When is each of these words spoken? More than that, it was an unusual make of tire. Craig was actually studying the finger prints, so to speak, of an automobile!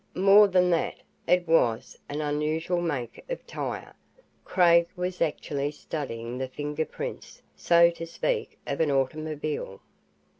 More 0.15 0.47
than 0.47 0.71
that, 0.71 0.95
it 1.27 1.47
was 1.47 1.95
an 2.09 2.21
unusual 2.21 2.81
make 2.81 3.23
of 3.29 3.45
tire. 3.45 3.93
Craig 4.43 4.87
was 4.95 5.21
actually 5.21 5.69
studying 5.69 6.39
the 6.39 6.47
finger 6.47 6.85
prints, 6.85 7.43
so 7.55 7.91
to 7.91 8.07
speak, 8.07 8.57
of 8.65 8.81
an 8.81 8.89
automobile! 8.89 9.79